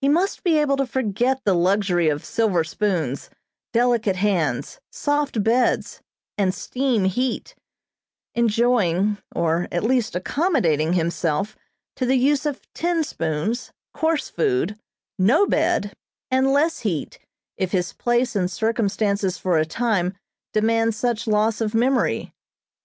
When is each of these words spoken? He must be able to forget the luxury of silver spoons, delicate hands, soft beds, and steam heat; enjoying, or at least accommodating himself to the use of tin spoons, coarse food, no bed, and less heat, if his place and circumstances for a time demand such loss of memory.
He 0.00 0.08
must 0.08 0.44
be 0.44 0.56
able 0.58 0.76
to 0.76 0.86
forget 0.86 1.40
the 1.42 1.52
luxury 1.52 2.08
of 2.08 2.24
silver 2.24 2.62
spoons, 2.62 3.28
delicate 3.72 4.14
hands, 4.14 4.78
soft 4.92 5.42
beds, 5.42 6.00
and 6.38 6.54
steam 6.54 7.06
heat; 7.06 7.56
enjoying, 8.36 9.18
or 9.34 9.66
at 9.72 9.82
least 9.82 10.14
accommodating 10.14 10.92
himself 10.92 11.56
to 11.96 12.06
the 12.06 12.14
use 12.14 12.46
of 12.46 12.72
tin 12.72 13.02
spoons, 13.02 13.72
coarse 13.92 14.28
food, 14.30 14.78
no 15.18 15.44
bed, 15.44 15.92
and 16.30 16.52
less 16.52 16.78
heat, 16.86 17.18
if 17.56 17.72
his 17.72 17.92
place 17.92 18.36
and 18.36 18.52
circumstances 18.52 19.38
for 19.38 19.58
a 19.58 19.66
time 19.66 20.14
demand 20.52 20.94
such 20.94 21.26
loss 21.26 21.60
of 21.60 21.74
memory. 21.74 22.32